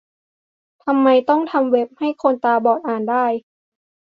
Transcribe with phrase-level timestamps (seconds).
[0.83, 3.25] ทำไมต้องทำเว็บให้คนตาบอดอ่านได้?